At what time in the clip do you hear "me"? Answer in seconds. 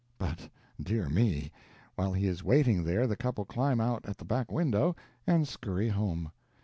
1.09-1.51